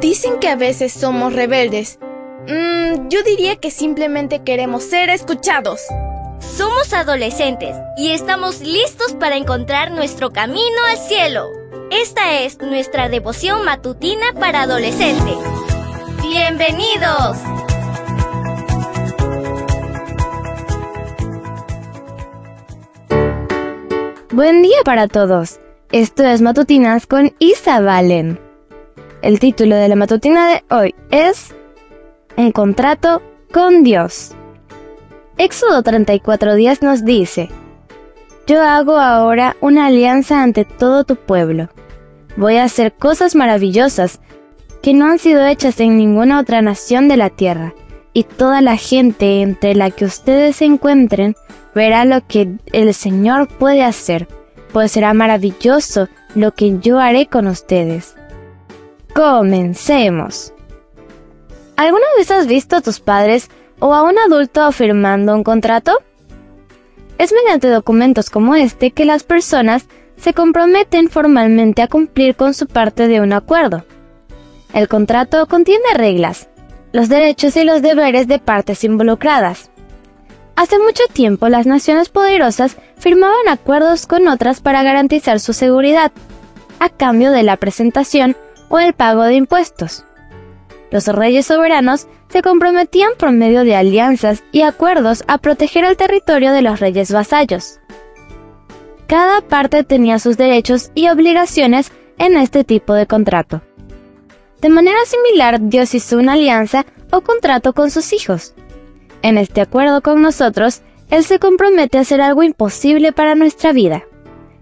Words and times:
Dicen 0.00 0.38
que 0.38 0.48
a 0.48 0.54
veces 0.54 0.92
somos 0.92 1.32
rebeldes. 1.32 1.98
Mm, 2.46 3.08
yo 3.08 3.22
diría 3.24 3.56
que 3.56 3.72
simplemente 3.72 4.44
queremos 4.44 4.84
ser 4.84 5.10
escuchados. 5.10 5.80
Somos 6.38 6.92
adolescentes 6.92 7.74
y 7.96 8.12
estamos 8.12 8.60
listos 8.60 9.14
para 9.14 9.36
encontrar 9.36 9.90
nuestro 9.90 10.30
camino 10.30 10.84
al 10.88 10.98
cielo. 10.98 11.48
Esta 11.90 12.38
es 12.40 12.58
nuestra 12.60 13.08
devoción 13.08 13.64
matutina 13.64 14.32
para 14.38 14.62
adolescentes. 14.62 15.36
¡Bienvenidos! 16.22 17.38
Buen 24.30 24.62
día 24.62 24.78
para 24.84 25.08
todos. 25.08 25.58
Esto 25.90 26.22
es 26.22 26.40
Matutinas 26.40 27.08
con 27.08 27.34
Isa 27.40 27.80
Valen. 27.80 28.47
El 29.20 29.40
título 29.40 29.74
de 29.74 29.88
la 29.88 29.96
matutina 29.96 30.48
de 30.48 30.64
hoy 30.70 30.94
es 31.10 31.52
Un 32.36 32.52
contrato 32.52 33.20
con 33.52 33.82
Dios. 33.82 34.30
Éxodo 35.38 35.82
34 35.82 36.52
nos 36.82 37.04
dice, 37.04 37.48
Yo 38.46 38.62
hago 38.62 38.96
ahora 38.96 39.56
una 39.60 39.86
alianza 39.86 40.40
ante 40.40 40.64
todo 40.64 41.02
tu 41.02 41.16
pueblo. 41.16 41.68
Voy 42.36 42.58
a 42.58 42.64
hacer 42.64 42.92
cosas 42.92 43.34
maravillosas 43.34 44.20
que 44.82 44.94
no 44.94 45.06
han 45.06 45.18
sido 45.18 45.44
hechas 45.44 45.80
en 45.80 45.96
ninguna 45.96 46.38
otra 46.38 46.62
nación 46.62 47.08
de 47.08 47.16
la 47.16 47.30
tierra, 47.30 47.74
y 48.12 48.22
toda 48.22 48.60
la 48.60 48.76
gente 48.76 49.42
entre 49.42 49.74
la 49.74 49.90
que 49.90 50.04
ustedes 50.04 50.56
se 50.56 50.64
encuentren 50.64 51.34
verá 51.74 52.04
lo 52.04 52.24
que 52.24 52.56
el 52.72 52.94
Señor 52.94 53.48
puede 53.48 53.82
hacer, 53.82 54.28
pues 54.72 54.92
será 54.92 55.12
maravilloso 55.12 56.06
lo 56.36 56.52
que 56.52 56.78
yo 56.78 57.00
haré 57.00 57.26
con 57.26 57.48
ustedes. 57.48 58.17
Comencemos. 59.18 60.52
¿Alguna 61.76 62.06
vez 62.16 62.30
has 62.30 62.46
visto 62.46 62.76
a 62.76 62.80
tus 62.80 63.00
padres 63.00 63.50
o 63.80 63.92
a 63.92 64.04
un 64.04 64.16
adulto 64.16 64.70
firmando 64.70 65.34
un 65.34 65.42
contrato? 65.42 65.98
Es 67.18 67.32
mediante 67.32 67.66
documentos 67.66 68.30
como 68.30 68.54
este 68.54 68.92
que 68.92 69.04
las 69.04 69.24
personas 69.24 69.86
se 70.18 70.34
comprometen 70.34 71.08
formalmente 71.08 71.82
a 71.82 71.88
cumplir 71.88 72.36
con 72.36 72.54
su 72.54 72.68
parte 72.68 73.08
de 73.08 73.20
un 73.20 73.32
acuerdo. 73.32 73.84
El 74.72 74.86
contrato 74.86 75.48
contiene 75.48 75.94
reglas, 75.94 76.48
los 76.92 77.08
derechos 77.08 77.56
y 77.56 77.64
los 77.64 77.82
deberes 77.82 78.28
de 78.28 78.38
partes 78.38 78.84
involucradas. 78.84 79.72
Hace 80.54 80.78
mucho 80.78 81.02
tiempo 81.12 81.48
las 81.48 81.66
naciones 81.66 82.08
poderosas 82.08 82.76
firmaban 82.96 83.48
acuerdos 83.48 84.06
con 84.06 84.28
otras 84.28 84.60
para 84.60 84.84
garantizar 84.84 85.40
su 85.40 85.54
seguridad, 85.54 86.12
a 86.78 86.88
cambio 86.88 87.32
de 87.32 87.42
la 87.42 87.56
presentación 87.56 88.36
o 88.68 88.78
el 88.78 88.92
pago 88.92 89.24
de 89.24 89.34
impuestos. 89.34 90.04
Los 90.90 91.06
reyes 91.08 91.46
soberanos 91.46 92.06
se 92.28 92.42
comprometían 92.42 93.12
por 93.18 93.32
medio 93.32 93.64
de 93.64 93.76
alianzas 93.76 94.42
y 94.52 94.62
acuerdos 94.62 95.24
a 95.28 95.38
proteger 95.38 95.84
el 95.84 95.96
territorio 95.96 96.52
de 96.52 96.62
los 96.62 96.80
reyes 96.80 97.12
vasallos. 97.12 97.80
Cada 99.06 99.40
parte 99.40 99.84
tenía 99.84 100.18
sus 100.18 100.36
derechos 100.36 100.90
y 100.94 101.08
obligaciones 101.08 101.92
en 102.18 102.36
este 102.36 102.64
tipo 102.64 102.94
de 102.94 103.06
contrato. 103.06 103.62
De 104.60 104.68
manera 104.68 104.98
similar, 105.06 105.60
Dios 105.60 105.94
hizo 105.94 106.18
una 106.18 106.32
alianza 106.32 106.84
o 107.10 107.20
contrato 107.20 107.72
con 107.72 107.90
sus 107.90 108.12
hijos. 108.12 108.54
En 109.22 109.38
este 109.38 109.60
acuerdo 109.60 110.02
con 110.02 110.20
nosotros, 110.20 110.82
Él 111.10 111.24
se 111.24 111.38
compromete 111.38 111.98
a 111.98 112.02
hacer 112.02 112.20
algo 112.20 112.42
imposible 112.42 113.12
para 113.12 113.34
nuestra 113.34 113.72
vida, 113.72 114.04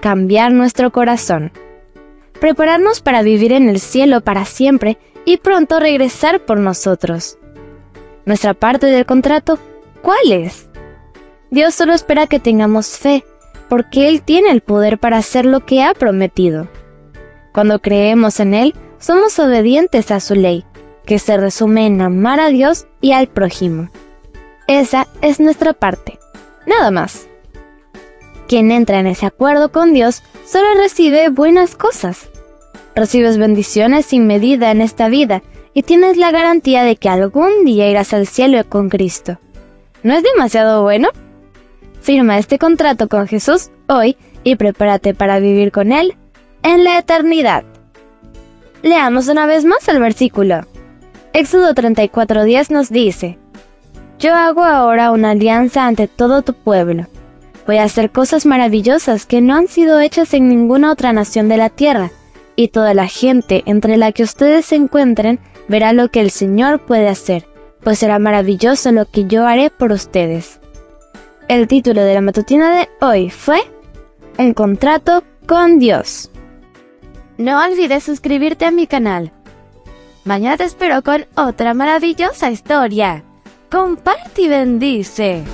cambiar 0.00 0.52
nuestro 0.52 0.92
corazón, 0.92 1.52
prepararnos 2.40 3.00
para 3.00 3.22
vivir 3.22 3.52
en 3.52 3.68
el 3.68 3.80
cielo 3.80 4.20
para 4.20 4.44
siempre 4.44 4.98
y 5.24 5.36
pronto 5.38 5.78
regresar 5.80 6.44
por 6.44 6.58
nosotros. 6.58 7.38
Nuestra 8.24 8.54
parte 8.54 8.86
del 8.86 9.06
contrato, 9.06 9.58
¿cuál 10.02 10.32
es? 10.32 10.68
Dios 11.50 11.74
solo 11.74 11.94
espera 11.94 12.26
que 12.26 12.40
tengamos 12.40 12.98
fe, 12.98 13.24
porque 13.68 14.08
Él 14.08 14.22
tiene 14.22 14.50
el 14.50 14.60
poder 14.60 14.98
para 14.98 15.18
hacer 15.18 15.46
lo 15.46 15.64
que 15.64 15.82
ha 15.82 15.94
prometido. 15.94 16.68
Cuando 17.52 17.80
creemos 17.80 18.40
en 18.40 18.54
Él, 18.54 18.74
somos 18.98 19.38
obedientes 19.38 20.10
a 20.10 20.20
su 20.20 20.34
ley, 20.34 20.64
que 21.06 21.18
se 21.18 21.36
resume 21.36 21.86
en 21.86 22.00
amar 22.00 22.40
a 22.40 22.48
Dios 22.48 22.86
y 23.00 23.12
al 23.12 23.28
prójimo. 23.28 23.90
Esa 24.66 25.06
es 25.22 25.40
nuestra 25.40 25.72
parte. 25.72 26.18
Nada 26.66 26.90
más. 26.90 27.28
Quien 28.48 28.72
entra 28.72 28.98
en 28.98 29.06
ese 29.06 29.26
acuerdo 29.26 29.70
con 29.70 29.92
Dios 29.92 30.22
solo 30.44 30.66
recibe 30.74 31.28
buenas 31.28 31.76
cosas 31.76 32.28
recibes 32.98 33.38
bendiciones 33.38 34.06
sin 34.06 34.26
medida 34.26 34.70
en 34.70 34.80
esta 34.80 35.08
vida 35.08 35.42
y 35.72 35.84
tienes 35.84 36.16
la 36.16 36.32
garantía 36.32 36.82
de 36.82 36.96
que 36.96 37.08
algún 37.08 37.64
día 37.64 37.88
irás 37.88 38.12
al 38.12 38.26
cielo 38.26 38.68
con 38.68 38.88
Cristo. 38.88 39.38
¿No 40.02 40.14
es 40.14 40.24
demasiado 40.24 40.82
bueno? 40.82 41.08
Firma 42.00 42.38
este 42.38 42.58
contrato 42.58 43.08
con 43.08 43.28
Jesús 43.28 43.70
hoy 43.88 44.16
y 44.42 44.56
prepárate 44.56 45.14
para 45.14 45.38
vivir 45.38 45.70
con 45.70 45.92
Él 45.92 46.16
en 46.62 46.82
la 46.82 46.98
eternidad. 46.98 47.64
Leamos 48.82 49.28
una 49.28 49.46
vez 49.46 49.64
más 49.64 49.86
el 49.88 50.00
versículo. 50.00 50.66
Éxodo 51.32 51.74
34:10 51.74 52.70
nos 52.70 52.90
dice, 52.90 53.38
Yo 54.18 54.34
hago 54.34 54.64
ahora 54.64 55.12
una 55.12 55.30
alianza 55.30 55.86
ante 55.86 56.08
todo 56.08 56.42
tu 56.42 56.54
pueblo. 56.54 57.06
Voy 57.68 57.76
a 57.76 57.84
hacer 57.84 58.10
cosas 58.10 58.46
maravillosas 58.46 59.26
que 59.26 59.42
no 59.42 59.54
han 59.54 59.68
sido 59.68 60.00
hechas 60.00 60.32
en 60.32 60.48
ninguna 60.48 60.90
otra 60.90 61.12
nación 61.12 61.50
de 61.50 61.58
la 61.58 61.68
tierra 61.68 62.10
y 62.56 62.68
toda 62.68 62.94
la 62.94 63.06
gente 63.08 63.62
entre 63.66 63.98
la 63.98 64.10
que 64.12 64.22
ustedes 64.22 64.64
se 64.64 64.76
encuentren 64.76 65.38
verá 65.68 65.92
lo 65.92 66.08
que 66.08 66.22
el 66.22 66.30
Señor 66.30 66.80
puede 66.86 67.08
hacer, 67.08 67.46
pues 67.82 67.98
será 67.98 68.18
maravilloso 68.18 68.90
lo 68.90 69.04
que 69.04 69.26
yo 69.26 69.46
haré 69.46 69.68
por 69.68 69.92
ustedes. 69.92 70.60
El 71.46 71.68
título 71.68 72.00
de 72.04 72.14
la 72.14 72.22
matutina 72.22 72.74
de 72.74 72.88
hoy 73.02 73.28
fue 73.28 73.60
Un 74.38 74.54
contrato 74.54 75.22
con 75.44 75.78
Dios. 75.78 76.30
No 77.36 77.62
olvides 77.62 78.02
suscribirte 78.02 78.64
a 78.64 78.70
mi 78.70 78.86
canal. 78.86 79.30
Mañana 80.24 80.56
te 80.56 80.64
espero 80.64 81.02
con 81.02 81.26
otra 81.34 81.74
maravillosa 81.74 82.50
historia. 82.50 83.24
Comparte 83.68 84.40
y 84.40 84.48
bendice. 84.48 85.44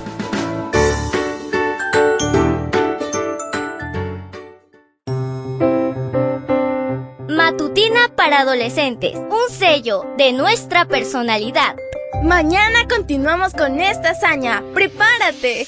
Para 8.15 8.41
adolescentes, 8.41 9.15
un 9.15 9.49
sello 9.49 10.05
de 10.17 10.33
nuestra 10.33 10.85
personalidad. 10.85 11.75
Mañana 12.23 12.87
continuamos 12.87 13.53
con 13.53 13.79
esta 13.79 14.11
hazaña. 14.11 14.63
¡Prepárate! 14.73 15.67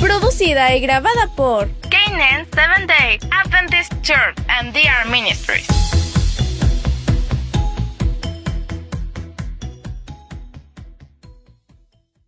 Producida 0.00 0.74
y 0.74 0.80
grabada 0.80 1.28
por 1.36 1.68
Canaan 1.90 2.46
Seventh 2.52 2.88
Day 2.88 3.18
Adventist 3.30 3.92
Church 4.02 4.36
and 4.48 4.74
DR 4.74 5.08
Ministries. 5.10 5.93